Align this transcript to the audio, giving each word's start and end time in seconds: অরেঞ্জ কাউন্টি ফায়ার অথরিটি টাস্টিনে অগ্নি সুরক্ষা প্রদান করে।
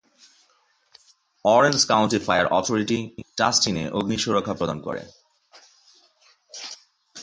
অরেঞ্জ 1.45 1.79
কাউন্টি 1.85 2.19
ফায়ার 2.25 2.47
অথরিটি 2.51 2.99
টাস্টিনে 3.37 3.83
অগ্নি 3.91 4.17
সুরক্ষা 4.17 4.53
প্রদান 4.53 4.77
করে। 4.81 5.01